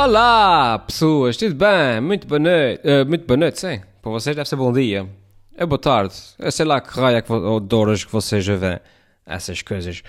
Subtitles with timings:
[0.00, 2.00] Olá, pessoas, tudo bem?
[2.00, 2.82] Muito boa noite.
[2.84, 3.80] Uh, muito boa noite, sim.
[4.00, 5.08] Para vocês deve ser bom dia.
[5.56, 6.14] É boa tarde.
[6.38, 8.78] Eu sei lá que raio é que, ou de horas que vocês já vêem
[9.26, 10.04] essas coisas.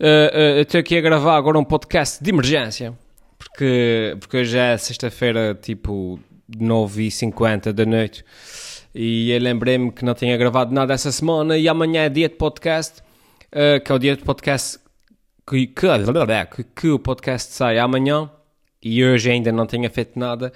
[0.00, 2.94] Uh, uh, eu estou aqui a gravar agora um podcast de emergência.
[3.36, 6.18] Porque, porque hoje é sexta-feira, tipo
[6.50, 8.24] 9h50 da noite.
[8.94, 11.58] E eu lembrei-me que não tinha gravado nada essa semana.
[11.58, 13.02] E amanhã é dia de podcast.
[13.84, 14.78] que é o dia de podcast
[15.46, 15.86] que, que,
[16.50, 18.30] que, que o podcast sai amanhã
[18.84, 20.52] e hoje ainda não tinha feito nada.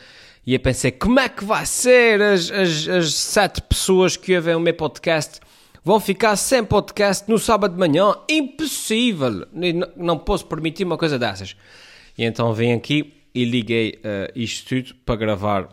[0.46, 2.20] E eu pensei, como é que vai ser?
[2.20, 5.40] As, as, as sete pessoas que ouvem o meu podcast
[5.82, 8.14] vão ficar sem podcast no sábado de manhã?
[8.28, 9.46] Impossível!
[9.52, 11.56] Não, não posso permitir uma coisa dessas.
[12.16, 15.68] E então vim aqui e liguei uh, isto tudo para gravar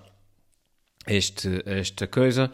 [1.08, 2.49] este, esta coisa.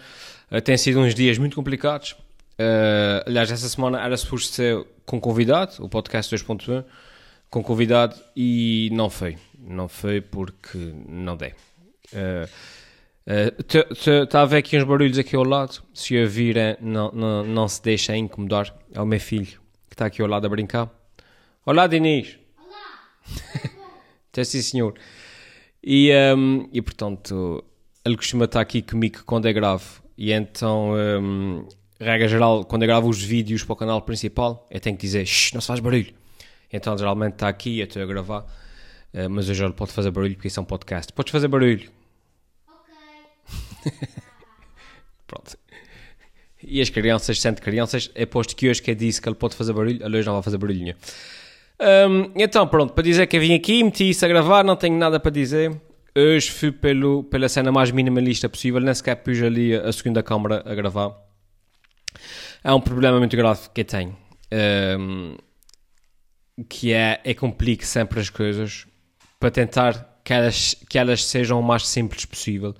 [0.52, 2.14] Uh, tem sido uns dias muito complicados.
[2.54, 6.84] Uh, aliás, essa semana era suposto ser com convidado, o podcast 2.1,
[7.50, 11.54] com convidado, e não foi não foi porque não dei.
[13.58, 15.84] Está uh, uh, a aqui uns barulhos aqui ao lado.
[15.94, 18.76] Se a virem, não, não, não se deixa incomodar.
[18.94, 20.90] É o meu filho que está aqui ao lado a brincar.
[21.66, 22.38] Olá, Diniz.
[22.58, 23.72] Olá.
[24.32, 24.94] Então, sim, senhor.
[25.84, 27.62] E, um, e portanto,
[28.06, 29.84] ele costuma estar aqui comigo quando é grave.
[30.18, 31.68] E então, um,
[32.00, 35.28] regra geral, quando eu gravo os vídeos para o canal principal, eu tenho que dizer:
[35.54, 36.14] não se faz barulho.
[36.72, 38.46] Então, geralmente está aqui, eu estou a gravar.
[39.14, 41.12] Uh, mas hoje ele pode fazer barulho porque isso é um podcast.
[41.14, 41.90] Podes fazer barulho.
[42.68, 44.08] Ok.
[45.28, 45.58] Pronto.
[46.64, 49.56] E as crianças, sendo crianças, é posto que hoje que é disse que ele pode
[49.56, 50.96] fazer barulho, ele hoje não vai fazer barulhinho.
[51.82, 54.96] Um, então, pronto, para dizer que eu vim aqui, meti isso a gravar, não tenho
[54.96, 55.76] nada para dizer.
[56.16, 60.62] Hoje fui pelo, pela cena mais minimalista possível, nem sequer pus ali a segunda câmara
[60.66, 61.16] a gravar.
[62.64, 64.16] Há um problema muito grave que eu tenho,
[65.00, 65.36] um,
[66.70, 68.86] que é, é complique sempre as coisas
[69.42, 72.76] para tentar que elas, que elas sejam o mais simples possível.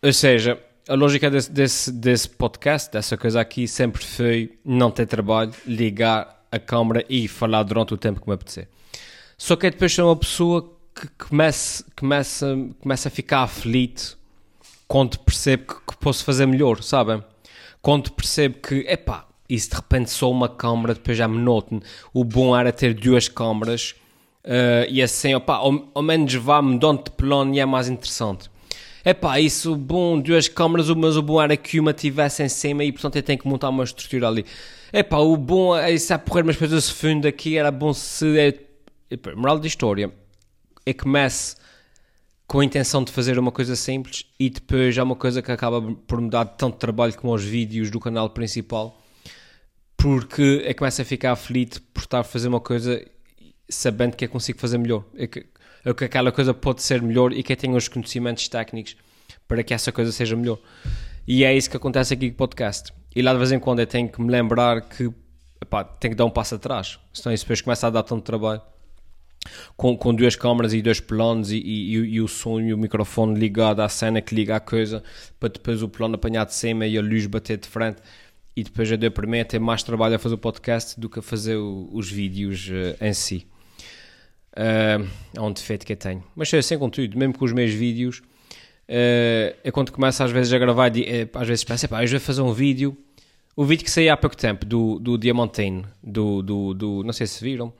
[0.00, 0.56] Ou seja,
[0.88, 6.46] a lógica desse, desse, desse podcast, dessa coisa aqui, sempre foi não ter trabalho, ligar
[6.50, 8.68] a câmera e falar durante o tempo que me apetecer.
[9.36, 14.16] Só que depois sou uma pessoa que começa, começa, começa a ficar aflito
[14.86, 17.22] quando percebo que, que posso fazer melhor, sabem?
[17.82, 21.82] Quando percebo que, epá, isso de repente só uma câmera, depois já me noto.
[22.14, 23.96] O bom era ter duas câmaras
[24.48, 28.48] Uh, e assim, opa, ao, ao menos vá-me de onde plano e é mais interessante.
[29.04, 32.82] É pá, isso bom, duas câmaras, mas o bom era que uma tivesse em cima
[32.82, 34.46] e portanto eu tenho que montar uma estrutura ali.
[34.90, 37.92] É pá, o bom é isso é porrer umas coisas se fundo aqui, era bom
[37.92, 38.38] se.
[38.38, 40.10] É, moral da história
[40.86, 41.54] é que comece
[42.46, 45.82] com a intenção de fazer uma coisa simples e depois é uma coisa que acaba
[46.06, 48.98] por me dar tanto trabalho como os vídeos do canal principal
[49.94, 53.04] porque é começa a ficar aflito por estar a fazer uma coisa
[53.68, 55.04] sabendo que eu consigo fazer melhor.
[55.16, 55.46] É que,
[55.84, 58.96] é que aquela coisa pode ser melhor e que eu tenho os conhecimentos técnicos
[59.46, 60.58] para que essa coisa seja melhor.
[61.26, 62.92] E é isso que acontece aqui com o podcast.
[63.14, 65.10] E lá de vez em quando eu tenho que me lembrar que
[65.60, 66.98] epá, tenho que dar um passo atrás.
[67.12, 68.62] Senão isso depois começa a dar tanto trabalho.
[69.76, 73.38] Com, com duas câmaras e dois planos e, e, e, o som e o microfone
[73.38, 75.02] ligado à cena que liga a coisa
[75.38, 78.02] para depois o plano apanhar de cima e a luz bater de frente
[78.58, 81.08] e depois eu deu para mim a ter mais trabalho a fazer o podcast do
[81.08, 83.46] que a fazer o, os vídeos uh, em si.
[84.58, 86.24] Uh, é um defeito que eu tenho.
[86.34, 88.18] Mas sei, sem conteúdo, mesmo com os meus vídeos,
[88.88, 90.94] uh, é quando começo às vezes a gravar, uh,
[91.34, 92.96] às vezes penso, pá, eu vou fazer um vídeo.
[93.54, 97.02] O vídeo que saiu há pouco tempo do, do Diamantine, do, do, do.
[97.04, 97.72] Não sei se viram.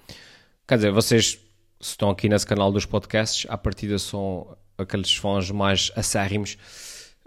[0.66, 1.40] Quer dizer, vocês
[1.80, 6.56] se estão aqui nesse canal dos podcasts, à partida são aqueles fãs mais acérrimos.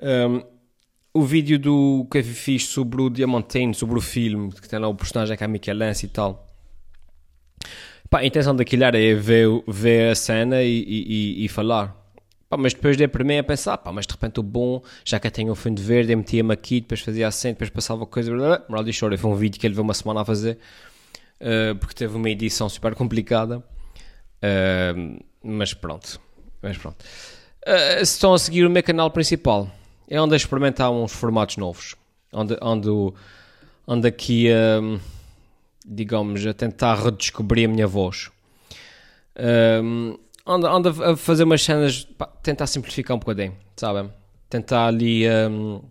[0.01, 0.43] Um,
[1.13, 4.87] o vídeo do que eu fiz sobre o Diamantine, sobre o filme, que tem lá
[4.87, 6.50] o personagem que é a Mickey Lance e tal.
[8.11, 11.95] Pá, a intenção daquilo era ver, ver a cena e, e, e falar.
[12.49, 15.17] Pá, mas depois dei para mim a pensar, pá, mas de repente o bom, já
[15.17, 18.29] que eu tenho o fundo verde, metia-me aqui, depois fazia assim, depois passava coisa.
[18.67, 20.57] Moral de história, foi um vídeo que ele veio uma semana a fazer,
[21.39, 23.59] uh, porque teve uma edição super complicada.
[24.43, 26.19] Uh, mas pronto.
[26.61, 27.01] Mas pronto.
[27.65, 29.71] Uh, se estão a seguir o meu canal principal,
[30.09, 31.95] é onde eu experimentar uns formatos novos.
[32.33, 32.89] Onde, onde,
[33.87, 34.49] onde aqui
[35.85, 38.29] digamos, a tentar redescobrir a minha voz.
[39.83, 44.11] Um, ando a fazer umas cenas, pá, tentar simplificar um bocadinho, sabem?
[44.49, 45.81] Tentar ali, um,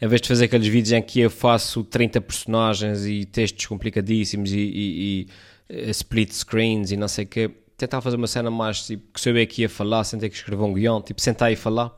[0.00, 4.52] em vez de fazer aqueles vídeos em que eu faço 30 personagens e textos complicadíssimos
[4.52, 5.28] e, e, e
[5.68, 9.20] eh, split screens e não sei o quê, tentar fazer uma cena mais, tipo, que
[9.20, 11.96] se eu aqui a falar, sem ter que escrever um guião, tipo, sentar e falar.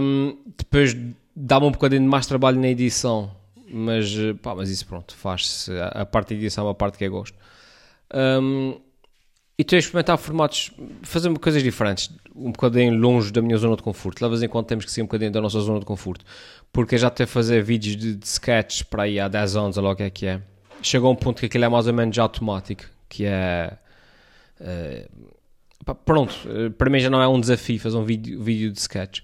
[0.00, 0.96] Um, depois
[1.34, 3.34] dá-me um bocadinho de mais trabalho na edição,
[3.68, 5.72] mas, pá, mas isso pronto, faz-se.
[5.80, 7.36] A, parte da edição é uma parte que eu gosto.
[8.14, 8.78] Um,
[9.58, 10.70] e estou a experimentar formatos,
[11.02, 14.20] fazer coisas diferentes, um bocadinho longe da minha zona de conforto.
[14.20, 16.24] Lá de vez em quando temos que sair um bocadinho da nossa zona de conforto,
[16.70, 19.92] porque já estou a fazer vídeos de, de sketches para aí há 10 anos, ou
[19.92, 20.42] é que é.
[20.82, 23.78] Chegou a um ponto que aquilo é mais ou menos automático, que é.
[24.60, 26.34] Uh, pronto,
[26.76, 29.20] para mim já não é um desafio fazer um vídeo, vídeo de sketch.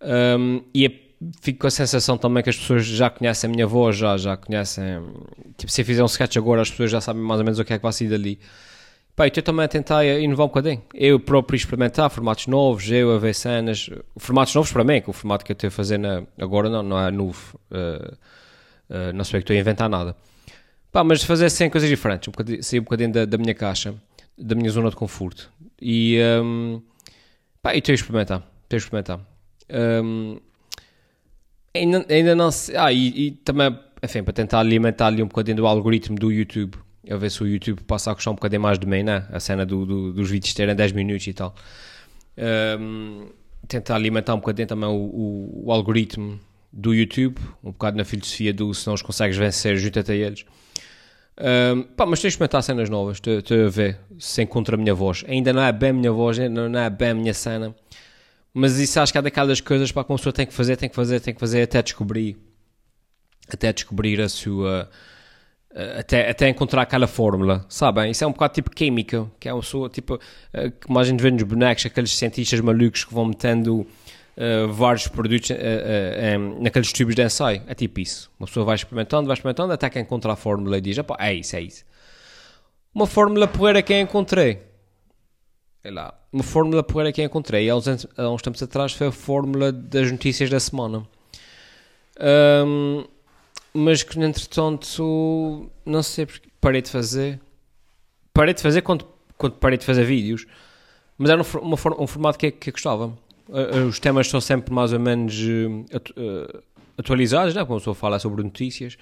[0.00, 0.92] Um, e é,
[1.40, 4.36] fico com a sensação também que as pessoas já conhecem a minha voz, já, já
[4.36, 4.84] conhecem.
[5.56, 7.64] Tipo, se eu fizer um sketch agora, as pessoas já sabem mais ou menos o
[7.64, 8.38] que é que vai sair dali.
[9.14, 10.82] Pá, estou também a tentar inovar um bocadinho.
[10.94, 13.90] Eu próprio experimentar formatos novos, eu a ver cenas.
[14.16, 16.82] Formatos novos para mim, que o formato que eu estou a fazer na, agora não,
[16.82, 17.58] não é novo.
[17.70, 18.14] Uh,
[18.88, 20.16] uh, não sei que estou a inventar nada.
[20.90, 23.94] Pá, mas fazer 100 coisas diferentes, um sair um bocadinho da, da, minha caixa,
[24.36, 25.50] da minha zona de conforto.
[25.80, 26.80] E um,
[27.60, 28.42] pá, estou a experimentar.
[28.64, 29.20] Estou a experimentar.
[29.70, 30.38] Um,
[31.74, 32.76] ainda, ainda não sei.
[32.76, 36.76] Ah, e, e também, enfim, para tentar alimentar ali um bocadinho do algoritmo do YouTube
[37.10, 39.26] a ver se o YouTube passa a gostar um bocadinho mais de mim, né?
[39.32, 41.54] A cena do, do, dos vídeos terem 10 minutos e tal.
[42.78, 43.26] Um,
[43.66, 46.38] tentar alimentar um bocadinho também o, o, o, algoritmo
[46.72, 50.44] do YouTube, um bocado na filosofia do se não os consegues vencer, junta-te a eles.
[51.38, 54.94] Um, pá, mas estou a experimentar cenas novas, estou, a ver se encontro a minha
[54.94, 55.24] voz.
[55.26, 57.74] Ainda não é bem a minha voz, ainda não é bem a minha cena,
[58.54, 60.88] mas isso acho que é daquelas coisas para que uma pessoa tem que fazer, tem
[60.88, 62.36] que fazer, tem que fazer até descobrir,
[63.48, 64.90] até descobrir a sua
[65.74, 68.10] eh, até, até encontrar aquela fórmula, sabem?
[68.10, 71.20] Isso é um bocado tipo química, que é uma pessoa, tipo, uh, como a gente
[71.20, 75.54] vê nos bonecos, aqueles cientistas malucos que vão metendo uh, vários produtos uh,
[76.38, 77.62] um, naqueles tubos de ensaio.
[77.66, 78.30] É tipo isso.
[78.38, 81.56] Uma pessoa vai experimentando, vai experimentando, até que encontra a fórmula e diz, é isso,
[81.56, 81.84] é isso.
[82.94, 84.60] Uma fórmula poeira que encontrei.
[85.80, 87.86] Sei lá, uma fórmula poeira que encontrei há uns,
[88.16, 91.06] há uns tempos atrás foi a fórmula das notícias da semana.
[92.66, 93.04] Um,
[93.74, 97.40] mas que entretanto não sei porque parei de fazer.
[98.32, 99.06] Parei de fazer quando,
[99.36, 100.46] quando parei de fazer vídeos,
[101.18, 103.12] mas era um, uma, um formato que, que gostava.
[103.86, 106.62] Os temas são sempre mais ou menos uh,
[106.96, 107.62] atualizados, né?
[107.62, 108.94] como a pessoa fala sobre notícias.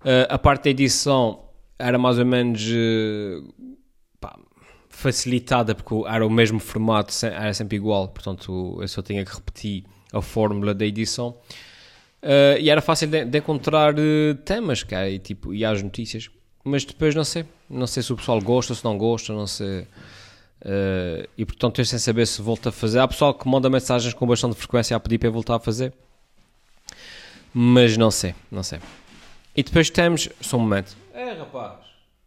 [0.00, 1.44] Uh, a parte da edição
[1.78, 2.62] era mais ou menos
[4.18, 4.38] pá,
[4.94, 9.84] facilitada porque era o mesmo formato, era sempre igual, portanto eu só tinha que repetir
[10.12, 11.36] a fórmula da edição.
[12.22, 16.30] Uh, e era fácil de, de encontrar uh, temas, cara, e, tipo, e as notícias.
[16.64, 17.44] Mas depois não sei.
[17.68, 19.80] Não sei se o pessoal gosta, se não gosta, não sei.
[20.62, 22.98] Uh, e portanto estou sem saber se volta a fazer.
[23.00, 25.92] Há pessoal que manda mensagens com bastante frequência a pedir para eu voltar a fazer.
[27.52, 28.80] Mas não sei, não sei.
[29.54, 30.30] E depois temos.
[30.40, 30.96] Só um momento.
[31.12, 31.80] É rapaz,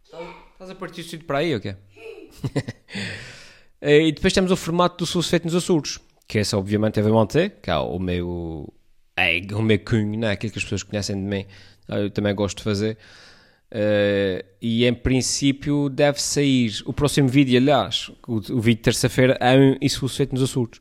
[0.04, 1.74] estás a partir do sítio para aí ou quê?
[3.82, 5.98] e depois temos o formato do SUS feito nos Açores.
[6.26, 8.72] Que esse obviamente é manter, que é o meu
[9.16, 10.32] é o meu cunho, não é?
[10.32, 11.44] Aquilo que as pessoas conhecem de mim,
[11.88, 12.96] eu também gosto de fazer.
[13.70, 19.36] Uh, e em princípio deve sair o próximo vídeo, aliás, o, o vídeo de terça-feira
[19.40, 20.80] é um, isso feito nos Açores.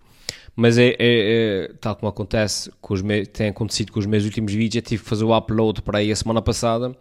[0.55, 4.23] Mas é, é, é, tal como acontece, com os meus, tem acontecido com os meus
[4.23, 6.95] últimos vídeos, eu tive que fazer o upload para aí a semana passada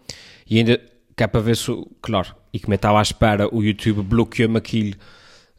[0.48, 0.80] e ainda
[1.16, 1.72] que é para ver se,
[2.02, 4.94] claro, e como eu estava à espera, o YouTube bloqueou-me aquilo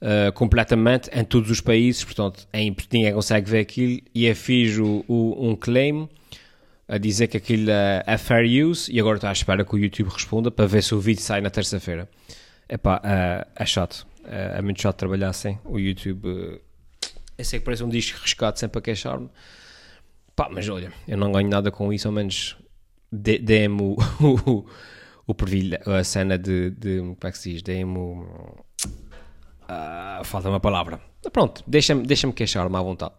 [0.02, 4.78] uh, completamente em todos os países, portanto, em, ninguém consegue ver aquilo, e eu fiz
[4.78, 6.08] o, o, um claim
[6.88, 9.80] a dizer que aquilo é, é, fair use, e agora estou à espera que o
[9.80, 12.08] YouTube responda para ver se o vídeo sai na terça-feira.
[12.70, 16.62] Epá, uh, é chato, é, é, muito chato trabalhar assim, o YouTube...
[17.38, 19.30] Eu sei que parece um disco riscado sempre a queixar-me,
[20.36, 22.56] pá, mas olha, eu não ganho nada com isso, ao menos
[23.12, 23.82] dê-me
[24.22, 24.66] o,
[25.28, 28.66] o, o privilégio, a cena de, de, como é que se diz, dê-me o
[29.68, 31.02] Uh, falta uma palavra.
[31.32, 33.14] Pronto, deixa-me deixa queixar-me à vontade.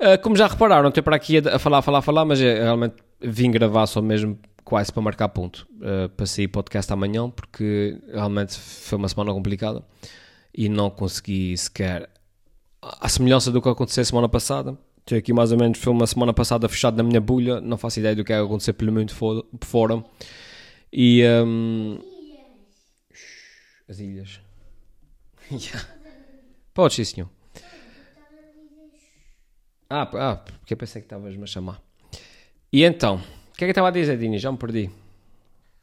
[0.00, 2.96] Uh, como já repararam, estou para aqui a, falar, a falar, a falar, mas realmente
[3.20, 5.68] vim gravar só mesmo quase para marcar ponto.
[5.76, 9.84] Uh, passei podcast amanhã porque realmente foi uma semana complicada
[10.52, 12.10] e não consegui sequer.
[12.82, 16.32] A semelhança do que aconteceu semana passada, estou aqui mais ou menos, foi uma semana
[16.32, 19.12] passada fechado na minha bolha, não faço ideia do que é que aconteceu pelo mundo
[19.64, 20.02] fora.
[20.92, 21.22] E.
[21.44, 21.98] Um...
[23.88, 24.40] As ilhas.
[25.50, 25.86] Yeah.
[26.72, 27.28] Pode, sim, senhor.
[29.90, 31.82] Ah, ah, porque eu pensei que estavas-me a chamar.
[32.72, 34.38] E então, o que é que eu estava a dizer, Dini?
[34.38, 34.88] Já me perdi.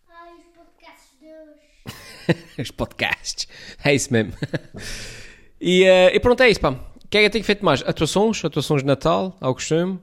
[0.09, 3.47] Ai, os podcasts os podcasts.
[3.83, 4.33] É isso mesmo.
[5.61, 6.88] e, uh, e pronto, é isso, pá.
[7.09, 7.81] Que é que eu tenho feito mais?
[7.81, 9.99] Atuações, atuações de Natal, ao costume.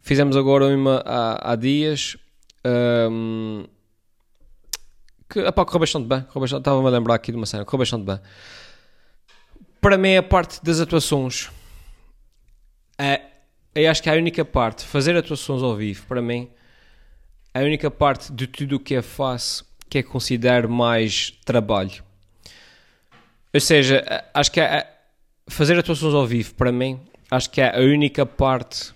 [0.00, 2.16] Fizemos agora uma há, há dias.
[2.66, 3.64] Um,
[5.28, 6.24] que, opá, correu bastante bem.
[6.44, 7.64] Estava-me a lembrar aqui de uma cena.
[7.64, 8.18] Correu bastante bem
[9.80, 11.48] para mim a parte das atuações
[12.98, 13.22] é,
[13.74, 16.50] eu acho que é a única parte fazer atuações ao vivo para mim
[17.54, 22.04] é a única parte de tudo o que eu faço que é considero mais trabalho
[23.54, 24.86] Ou seja, a- acho que é,
[25.50, 28.92] fazer atuações ao vivo, para mim, acho que é a única parte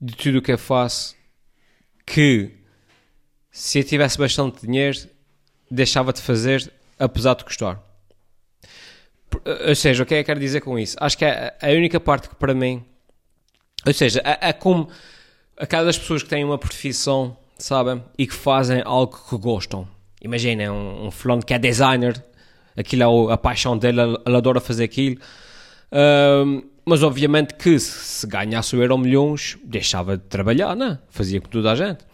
[0.00, 1.14] de tudo o que eu faço
[2.06, 2.50] que,
[3.50, 4.98] se eu tivesse bastante dinheiro,
[5.70, 7.80] deixava de fazer, apesar de gostar.
[9.28, 10.96] Por- Ou seja, o que é que eu quero dizer com isso?
[11.00, 12.84] Acho que é a única parte que, para mim,
[13.86, 14.88] ou seja, é, é como
[15.56, 19.86] aquelas pessoas que têm uma profissão, sabem, e que fazem algo que gostam.
[20.20, 22.22] Imaginem um, um fulano que é designer,
[22.76, 25.20] aquilo é a paixão dele, ele ele adora fazer aquilo.
[26.84, 30.92] Mas obviamente que se, se ganhasse o euro milhões, deixava de trabalhar, não?
[30.92, 30.98] é?
[31.08, 32.04] Fazia como toda a gente.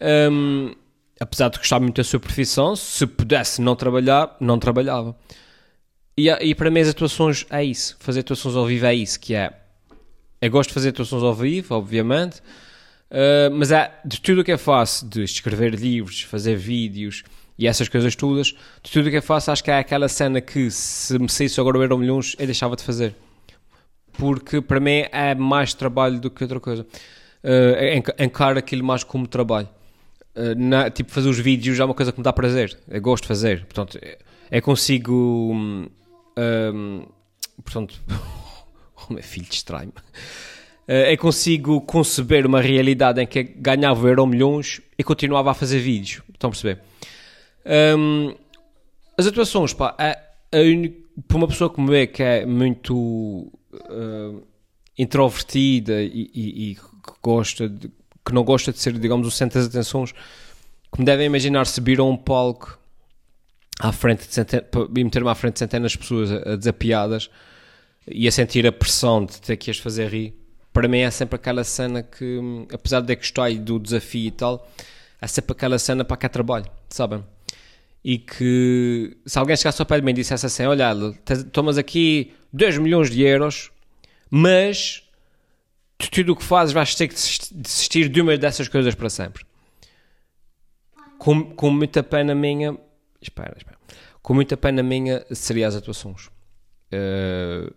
[0.00, 0.74] Ahm,
[1.18, 5.16] apesar de gostar muito da sua profissão, se pudesse não trabalhar, não trabalhava.
[6.16, 9.34] E, e para mim as atuações é isso, fazer atuações ao vivo é isso, que
[9.34, 9.52] é
[10.40, 12.38] eu gosto de fazer atuações ao vivo, obviamente,
[13.10, 17.22] uh, mas é de tudo o que eu faço, de escrever livros, fazer vídeos
[17.60, 18.48] e essas coisas todas,
[18.82, 21.60] de tudo o que eu faço, acho que é aquela cena que se me saísse
[21.60, 23.14] agora o Euro Milhões, eu deixava de fazer.
[24.12, 26.86] Porque para mim é mais trabalho do que outra coisa.
[27.44, 29.68] Uh, enc- encaro aquilo mais como trabalho.
[30.34, 32.76] Uh, na- tipo, fazer os vídeos é uma coisa que me dá prazer.
[32.88, 33.64] Eu gosto de fazer.
[33.66, 33.98] Portanto,
[34.50, 35.12] eu consigo.
[35.54, 35.86] hum,
[36.74, 37.06] hum,
[37.62, 38.00] portanto,
[39.08, 39.92] o meu filho distrai-me.
[40.88, 45.78] Eh, eu consigo conceber uma realidade em que ganhava euro milhões e continuava a fazer
[45.78, 46.22] vídeos.
[46.32, 46.80] Estão a perceber?
[47.66, 48.34] Hum,
[49.18, 50.18] as atuações, pá, é
[50.52, 50.90] a uni-
[51.28, 54.34] para uma pessoa como eu que é muito eh,
[54.98, 57.88] introvertida e, e- e que gosta de,
[58.24, 60.12] que não gosta de ser, digamos, o centro das atenções,
[60.90, 62.78] como devem imaginar, subir a um palco
[63.78, 66.56] à frente de centenas, e meter-me à frente de centenas de pessoas a, a
[68.08, 70.34] e a sentir a pressão de ter que as fazer rir,
[70.72, 74.30] para mim é sempre aquela cena que, hum, apesar de eu gostar do desafio e
[74.30, 74.68] tal,
[75.20, 77.24] é sempre aquela cena para cá trabalho, sabem?
[78.02, 80.90] E que se alguém chegasse ao pé de mim e dissesse assim: Olha,
[81.52, 83.70] tomas aqui 2 milhões de euros,
[84.30, 85.02] mas
[85.98, 89.10] de tudo o que fazes vais ter que desist- desistir de uma dessas coisas para
[89.10, 89.44] sempre.
[91.18, 92.76] Com, com muita pena minha.
[93.20, 93.76] Espera, espera.
[94.22, 96.28] Com muita pena minha seria as atuações.
[96.92, 97.72] Uh,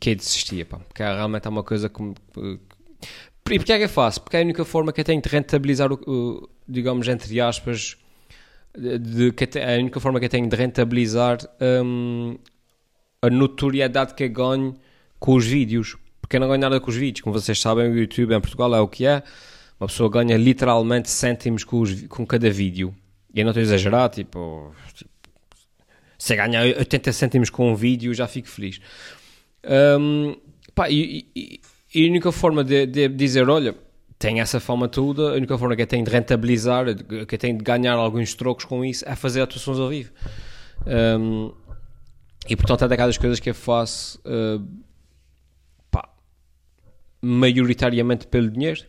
[0.00, 0.78] que eu desistia, pá.
[0.78, 2.14] Porque realmente é uma coisa me-
[3.50, 4.20] E porquê é que eu faço?
[4.20, 7.96] Porque é a única forma que eu tenho de rentabilizar, o, o- digamos, entre aspas,
[8.76, 11.38] de, que a única forma que eu tenho de rentabilizar
[11.84, 12.36] hum,
[13.20, 14.74] a notoriedade que eu ganho
[15.18, 15.96] com os vídeos.
[16.20, 17.22] Porque eu não ganho nada com os vídeos.
[17.22, 19.22] Como vocês sabem, o YouTube em Portugal é o que é.
[19.78, 22.94] Uma pessoa ganha literalmente cêntimos com, os com cada vídeo.
[23.34, 25.10] E eu não estou a exagerar, tipo, tipo,
[26.18, 28.80] se ganhar 80 cêntimos com um vídeo, já fico feliz.
[29.98, 30.36] Hum,
[30.74, 31.60] pá, e, e-
[31.94, 33.74] e a única forma de, de dizer, olha,
[34.22, 36.84] tem essa fama toda, a única forma que tenho de rentabilizar,
[37.26, 40.12] que tenho de ganhar alguns trocos com isso, é fazer atuações ao vivo.
[40.86, 41.52] Hum,
[42.48, 44.64] e portanto é daquelas coisas que eu faço, uh,
[45.90, 46.08] pá,
[47.20, 48.80] maioritariamente pelo dinheiro.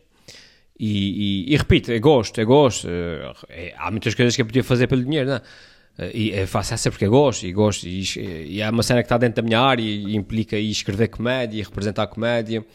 [0.80, 2.88] E, e- e repito, eu gosto, eu gosto.
[2.90, 5.42] eh, é- há muitas coisas que eu podia fazer pelo dinheiro, não é?
[6.14, 8.04] E eu faço essa porque eu gosto, e gosto, e,
[8.56, 11.60] e é uma cena que está dentro da minha área e implica e escrever comédia,
[11.60, 12.66] e representar comédia.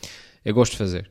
[0.45, 1.11] Eu gosto de fazer.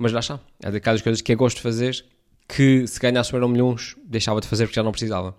[0.00, 2.02] Mas lá está, é daquelas coisas que eu gosto de fazer
[2.48, 5.36] que se ganhasse um milhões deixava de fazer porque já não precisava.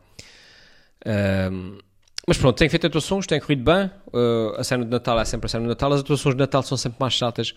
[1.04, 1.80] Ahm,
[2.28, 3.90] mas pronto, tenho feito atuações, tem corrido bem.
[4.14, 5.92] Uh, a cena de Natal é sempre a cena de Natal.
[5.92, 7.56] As atuações de Natal são sempre mais chatas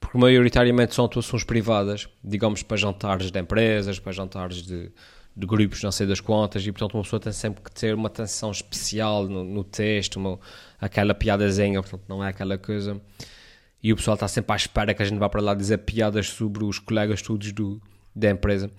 [0.00, 4.90] porque maioritariamente são atuações privadas, digamos para jantares de empresas, para jantares de,
[5.36, 8.08] de grupos, não sei das quantas, e portanto uma pessoa tem sempre que ter uma
[8.08, 10.40] atenção especial no, no texto, uma,
[10.80, 13.00] aquela piadazinha, portanto não é aquela coisa.
[13.82, 16.28] E o pessoal está sempre à espera que a gente vá para lá dizer piadas
[16.28, 17.80] sobre os colegas todos do,
[18.14, 18.70] da empresa.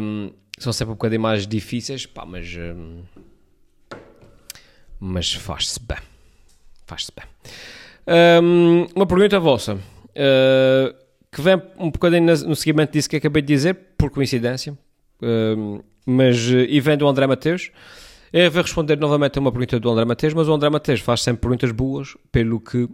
[0.00, 2.54] Um, são sempre um bocadinho mais difíceis, pá, mas.
[2.56, 3.02] um,
[4.98, 5.98] mas faz-se bem.
[6.86, 7.26] Faz-se bem.
[8.42, 9.74] Um, uma pergunta vossa.
[9.74, 10.94] uh,
[11.30, 14.78] que vem um bocadinho no seguimento disso que acabei de dizer, por coincidência.
[16.06, 16.38] Mas.
[16.48, 17.70] E vem do André Mateus.
[18.32, 21.22] Eu vou responder novamente a uma pergunta do André Mateus, mas o André Mateus faz
[21.22, 22.88] sempre perguntas boas, pelo que.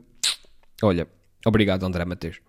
[0.83, 1.07] Olha,
[1.47, 2.41] obrigado, André Mateus.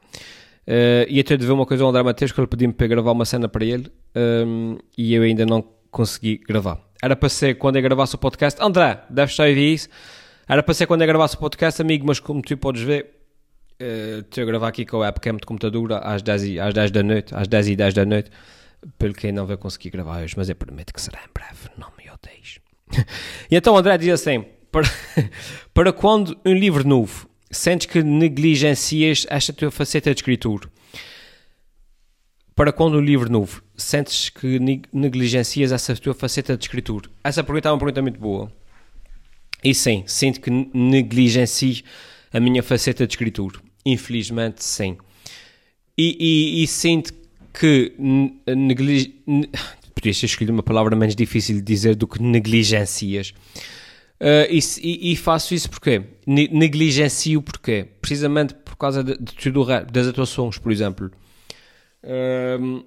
[0.68, 3.12] Uh, ia ter de ver uma coisa ao André Mateus que ele pediu-me para gravar
[3.12, 6.80] uma cena para ele um, e eu ainda não consegui gravar.
[7.02, 8.62] Era para ser quando eu gravasse o podcast.
[8.62, 9.90] André, deves estar a ouvir isso.
[10.48, 13.08] Era para ser quando eu gravasse o podcast, amigo, mas como tu podes ver,
[13.82, 16.92] uh, estou a gravar aqui com a webcam de computador às 10, e, às 10
[16.92, 18.30] da noite, às 10 e 10 da noite,
[18.98, 21.92] pelo que não vou conseguir gravar hoje, mas eu prometo que será em breve, não
[21.98, 22.60] me odeies.
[23.50, 24.88] e então André diz assim: para,
[25.74, 30.70] para quando um livro novo sentes que negligencias esta tua faceta de escritor?
[32.56, 37.10] Para quando um livro novo sentes que ne- negligencias essa tua faceta de escritor?
[37.24, 38.52] Essa pergunta é uma pergunta muito boa.
[39.64, 41.84] E sim, sinto que negligencio
[42.34, 43.62] a minha faceta de escritor.
[43.86, 44.98] Infelizmente, sim.
[45.98, 47.14] E, e, e sinto
[47.54, 47.94] que
[48.48, 49.12] negligencias.
[49.94, 53.34] Podias ter escolhido uma palavra menos difícil de dizer do que negligencias.
[54.22, 60.06] Uh, e, e, faço isso porque negligencio porque precisamente por causa de, de tudo das
[60.06, 61.12] atuações, por exemplo.
[62.04, 62.86] Uh,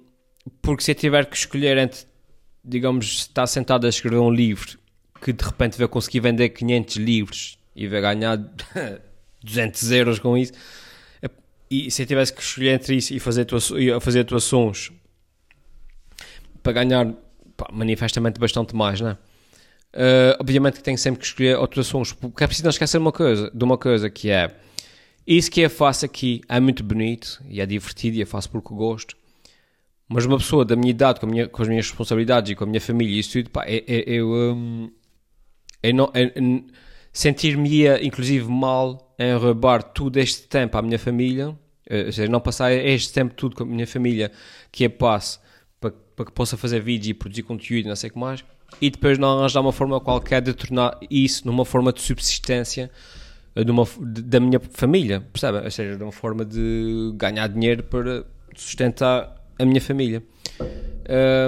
[0.61, 2.05] porque se eu tiver que escolher entre,
[2.63, 4.79] digamos, estar sentado a escrever um livro
[5.21, 8.37] que de repente vai conseguir vender 500 livros e vai ganhar
[9.43, 10.53] 200 euros com isso,
[11.69, 14.91] e se eu tivesse que escolher entre isso e fazer, atuações, fazer atuações
[16.63, 17.13] para ganhar
[17.57, 19.17] pá, manifestamente bastante mais, né?
[19.95, 23.49] Uh, obviamente que tenho sempre que escolher atuações, porque é preciso não esquecer uma coisa,
[23.53, 24.53] de uma coisa que é
[25.25, 28.73] isso que eu faço aqui é muito bonito e é divertido e eu faço porque
[28.73, 29.15] gosto,
[30.09, 32.67] mas uma pessoa da minha idade, com, minha, com as minhas responsabilidades e com a
[32.67, 34.91] minha família e isso tudo, pá, eu, eu, um,
[35.81, 36.11] eu não,
[37.13, 41.57] sentir-me-ia inclusive mal em roubar todo este tempo à minha família,
[41.89, 44.29] eh, ou seja, não passar este tempo tudo com a minha família
[44.73, 45.39] que eu passo
[45.79, 48.43] para, para que possa fazer vídeo e produzir conteúdo e não sei o que mais,
[48.81, 52.91] e depois não arranjar uma forma qualquer de tornar isso numa forma de subsistência
[53.55, 55.59] eh, de uma, de, da minha família, percebe?
[55.59, 60.21] Ou seja, de uma forma de ganhar dinheiro para sustentar a minha família.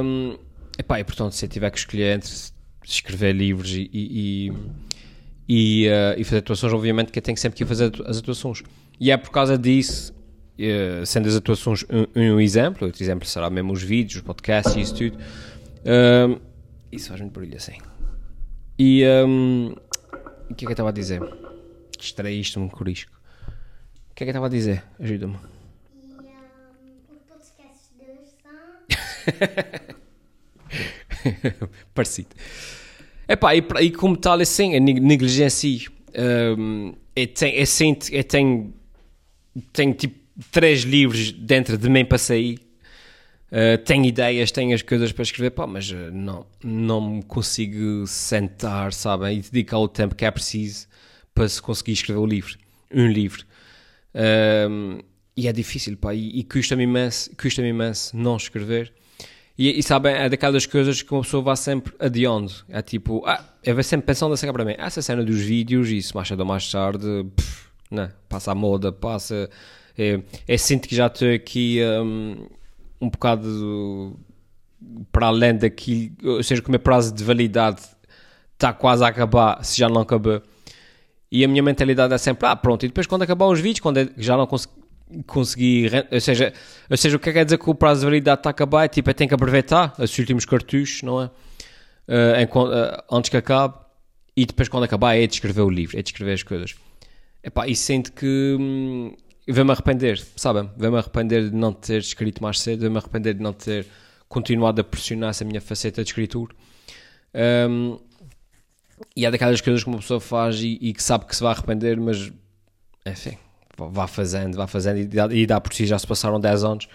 [0.03, 0.38] Um,
[0.77, 2.31] epá, e portanto, se eu tiver que escolher entre
[2.86, 4.51] escrever livros e, e,
[5.48, 8.63] e, uh, e fazer atuações, obviamente que eu tenho sempre que fazer as atuações.
[9.00, 13.50] E é por causa disso, uh, sendo as atuações um, um, exemplo, outro exemplo será
[13.50, 15.17] mesmo os vídeos, os podcasts e isso tudo.
[16.91, 17.77] Isso faz muito barulho assim.
[18.79, 19.75] E um,
[20.50, 21.22] o que é que eu estava a dizer?
[21.98, 23.12] Distraíste-me com risco.
[24.12, 24.84] O que é que eu estava a dizer?
[25.00, 25.38] Ajuda-me.
[31.94, 32.29] Parecido.
[33.27, 35.89] Epá, e, e como tal, assim, a negligência.
[36.58, 38.73] Um, eu tenho, eu sinto, eu tenho,
[39.73, 40.15] tenho tipo
[40.52, 42.60] três livros dentro de mim para sair.
[43.49, 48.05] Uh, tenho ideias, tenho as coisas para escrever, pá, mas uh, não, não me consigo
[48.05, 50.86] sentar, sabem, e dedicar o tempo que é preciso
[51.33, 52.57] para se conseguir escrever o livro,
[52.93, 53.45] um livro.
[54.69, 54.99] Um,
[55.36, 58.91] e é difícil, pá, e, e custa-me imenso, custa-me imenso não escrever.
[59.57, 62.51] E, e sabem, é daquelas coisas que uma pessoa vai sempre adiando.
[62.69, 66.15] É tipo, ah, eu vou sempre pensando assim para mim, essa cena dos vídeos, isso
[66.15, 69.49] mais cedo ou mais tarde, pff, né, passa a moda, passa.
[69.97, 72.45] É, é sinto que já estou aqui um,
[72.99, 74.17] um bocado
[75.12, 77.81] para além daquilo, ou seja, que o meu prazo de validade
[78.53, 80.41] está quase a acabar, se já não acabou.
[81.31, 84.10] E a minha mentalidade é sempre, ah, pronto, e depois quando acabar os vídeos, quando
[84.17, 84.73] já não consigo
[85.25, 86.53] conseguir, ou seja,
[86.89, 88.86] ou seja, o que é quer dizer que o prazo de validade está a acabar?
[88.86, 91.25] É tipo, é tem que aproveitar os últimos cartuchos, não é?
[92.07, 93.75] Uh, uh, antes que acabe,
[94.36, 96.75] e depois quando acabar é de escrever o livro, é de escrever as coisas.
[97.43, 99.13] Epá, e sinto que hum,
[99.53, 100.69] vem-me arrepender, sabem?
[100.77, 103.88] Vem-me arrepender de não ter escrito mais cedo, vem-me arrepender de não ter
[104.27, 106.53] continuado a pressionar essa minha faceta de escritor.
[107.69, 107.99] Um,
[109.15, 111.53] e é daquelas coisas que uma pessoa faz e, e que sabe que se vai
[111.53, 112.31] arrepender, mas
[113.05, 113.38] enfim,
[113.77, 116.89] vá fazendo, vá fazendo, e dá, e dá por si, já se passaram 10 anos.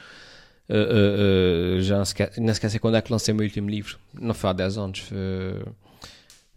[0.68, 3.68] Uh, uh, uh, já não, esquece, não esquece quando é que lancei o meu último
[3.68, 3.98] livro.
[4.14, 5.18] Não foi há 10 anos, foi,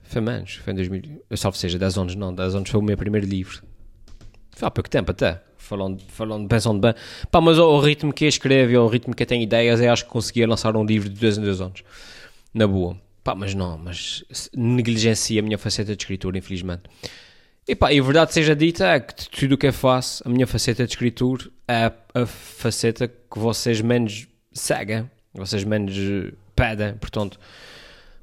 [0.03, 1.23] foi menos, foi em 2000.
[1.29, 3.63] Eu salvo seja, 10 anos não, 10 anos foi o meu primeiro livro.
[4.51, 6.93] Foi há pouco tempo até, falando, falando pensando bem.
[7.29, 9.91] Pá, mas o, o ritmo que eu escrevo, o ritmo que eu tenho ideias, eu
[9.91, 11.83] acho que conseguia lançar um livro de 2 em 2 anos.
[12.53, 12.97] Na boa.
[13.23, 14.23] Pá, mas não, mas
[14.55, 16.83] negligencia a minha faceta de escritor, infelizmente.
[17.67, 20.23] E pá, e a verdade seja dita é que de tudo o que eu faço,
[20.25, 25.95] a minha faceta de escritor é a faceta que vocês menos seguem, vocês menos
[26.55, 27.39] pedem, portanto,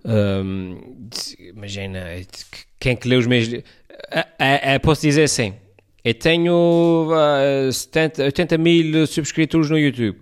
[0.04, 1.08] hum,
[1.40, 2.04] imagina,
[2.78, 3.52] quem que lê os meus
[4.10, 5.54] é, é, é, posso dizer assim,
[6.04, 10.18] eu tenho uh, 70, 80 mil subscritores no YouTube,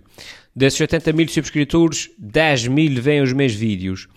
[0.55, 4.07] desses 80 mil subscritores, 10 mil veem os meus vídeos,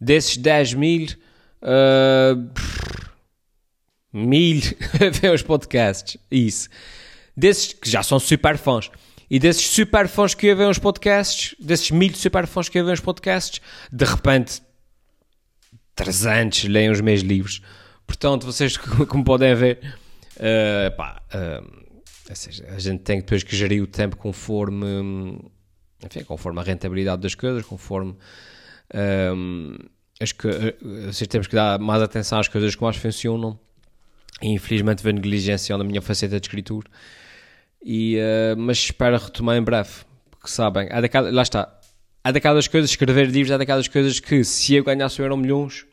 [0.00, 1.08] desses 10 mil...
[1.62, 2.50] Uh,
[4.12, 4.60] mil
[5.20, 6.68] ver os podcasts, isso.
[7.36, 8.90] Desses que já são super fãs.
[9.30, 13.00] E desses super fãs que ouvem os podcasts, desses mil super fãs que ouvem os
[13.00, 13.60] podcasts,
[13.92, 14.60] de repente
[15.94, 17.62] 300 leem os meus livros.
[18.06, 18.76] Portanto, vocês,
[19.08, 19.78] como podem ver,
[20.40, 25.38] uh, pá, uh, seja, a gente tem depois que gerir o tempo conforme,
[26.04, 28.16] enfim, conforme a rentabilidade das coisas, conforme
[29.34, 29.76] um,
[30.20, 30.48] as que,
[31.28, 33.58] temos que dar mais atenção às coisas que mais funcionam
[34.42, 36.84] e infelizmente veio negligência na minha faceta de escritor.
[37.82, 39.90] E, uh, mas espero retomar em breve.
[40.30, 41.76] Porque sabem, há daquelas, lá está.
[42.22, 45.86] Há daquelas coisas, escrever livros, há daquelas coisas que se eu ganhasse o Euro Milhões,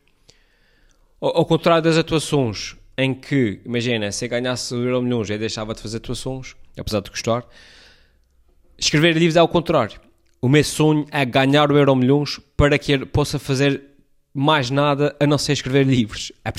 [1.22, 5.38] Ao, ao contrário das atuações, em que, imagina, se eu ganhasse o Euro Milhões, eu
[5.38, 7.46] deixava de fazer atuações, apesar de gostar.
[8.78, 10.00] Escrever livros é ao contrário.
[10.42, 13.84] O meu sonho é ganhar o Euro Milhões para que eu possa fazer
[14.34, 16.32] mais nada a não ser escrever livros.
[16.44, 16.52] É,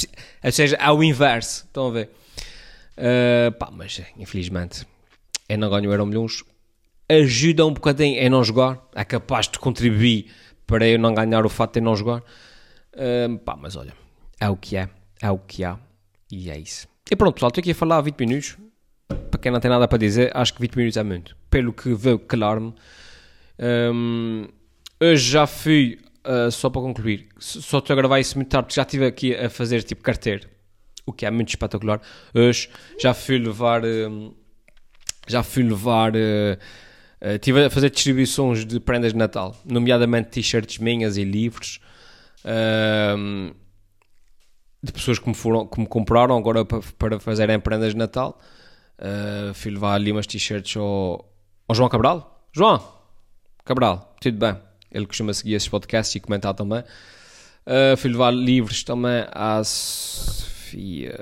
[0.46, 1.64] ou seja, é o inverso.
[1.64, 2.10] Estão a ver?
[2.96, 4.84] Uh, pá, mas infelizmente
[5.48, 6.44] eu não ganho o Euro Milhões.
[7.08, 8.80] Ajuda um bocadinho a não jogar.
[8.94, 10.30] É capaz de contribuir
[10.66, 12.22] para eu não ganhar o fato de não jogar.
[12.94, 13.94] Uh, pá, mas olha,
[14.40, 14.88] é o que é.
[15.20, 15.78] É o que há.
[16.30, 16.86] E é isso.
[17.10, 18.58] E pronto, pessoal, estou aqui a falar há 20 minutos.
[19.30, 21.36] Para quem não tem nada para dizer, acho que 20 minutos é muito.
[21.48, 22.74] Pelo que veio calar-me.
[23.58, 24.46] Um,
[25.00, 28.82] hoje já fui, uh, só para concluir, só estou a gravar isso muito tarde, já
[28.82, 30.48] estive aqui a fazer tipo carteiro,
[31.04, 32.00] o que é muito espetacular.
[32.34, 32.68] Hoje
[33.00, 34.32] já fui levar, um,
[35.26, 36.58] já fui levar, uh,
[37.22, 41.80] uh, estive a fazer distribuições de prendas de Natal, nomeadamente t-shirts minhas e livros.
[42.44, 43.52] Um,
[44.82, 48.38] de pessoas que me, foram, que me compraram agora para, para fazerem prendas de Natal.
[48.98, 51.28] Uh, fui levar ali umas t-shirts ao,
[51.66, 52.46] ao João Cabral.
[52.52, 52.82] João
[53.64, 54.56] Cabral, tudo bem?
[54.90, 56.80] Ele costuma seguir esses podcasts e comentar também.
[56.80, 61.14] Uh, fui levar livros também à Sofia.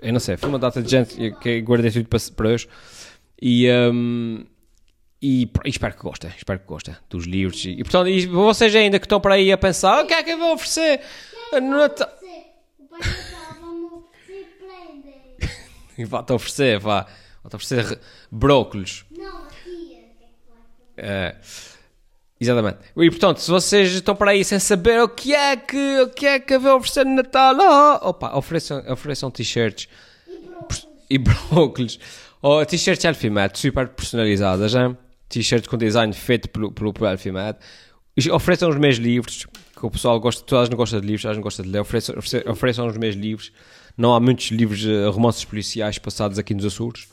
[0.00, 2.68] Eu não sei, foi uma data de gente que guardei tudo para, para hoje.
[3.42, 4.44] E, um,
[5.20, 7.64] e, pr- e espero que gostem, espero que gostem dos livros.
[7.64, 10.22] E, e, portanto, e vocês ainda que estão para aí a pensar, o que é
[10.22, 11.00] que eu vou oferecer?
[11.62, 12.08] Natal?"
[13.60, 14.02] Vamos.
[15.98, 17.06] E vá-te oferecer, vá.
[17.42, 17.98] Vá-te oferecer re-
[18.30, 19.04] brócolis.
[19.10, 19.98] Não, tia.
[20.96, 21.32] é?
[21.32, 21.36] É,
[22.40, 22.78] exatamente.
[22.96, 26.26] E portanto, se vocês estão por aí sem saber o que é que, o que,
[26.26, 29.88] é que vou oferecer no Natal, oh, opa, ofereçam, ofereçam t-shirts
[31.08, 31.98] E brócolis.
[32.42, 34.96] Ou t-shirts Elfimed, super personalizadas, hein?
[35.28, 37.58] t-shirts com design feito pelo, pelo, pelo Elfimed.
[38.16, 39.46] E Ofereçam os meus livros,
[39.80, 41.70] que o pessoal gosta, toda a gente gosta de livros, toda a gente gosta de
[41.70, 41.80] ler.
[41.80, 42.14] Ofereçam,
[42.46, 43.50] ofereçam, os meus livros.
[43.96, 47.08] Não há muitos livros, eh, romances policiais passados aqui nos Açores.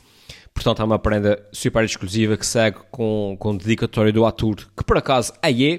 [0.52, 4.98] Portanto, há uma prenda super exclusiva que segue com, com dedicatório do ator, que por
[4.98, 5.70] acaso é Aí, é do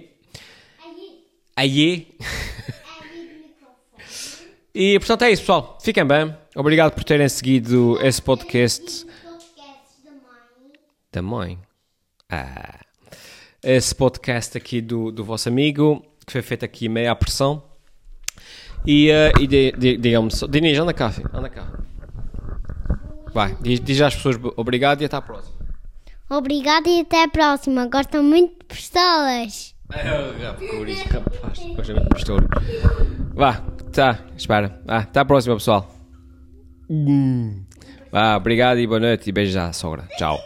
[3.44, 3.84] microfone.
[4.74, 5.78] E portanto é isso, pessoal.
[5.84, 6.36] Fiquem bem.
[6.56, 9.06] Obrigado por terem seguido esse podcast
[11.12, 11.60] da mãe.
[12.30, 12.80] Ah.
[13.62, 17.64] Esse podcast aqui do, do vosso amigo, que foi feito aqui meio à pressão.
[18.86, 20.46] E, eh, e di- di- digam-me só.
[20.48, 21.28] Dinis, anda cá, filho.
[21.34, 21.68] Anda cá.
[23.34, 25.58] Vai, diz, diz às pessoas obrigado e até à próxima.
[26.30, 27.88] Obrigada e até a próxima.
[27.88, 29.76] Gostam muito de pistolas.
[31.76, 32.42] Gosto muito de pistola.
[33.34, 33.54] Vá,
[33.92, 34.80] tá, espera.
[34.88, 35.92] Ah, até à próxima, pessoal.
[38.12, 40.08] Vá, obrigado e boa noite e beijos à sogra.
[40.18, 40.40] Tchau.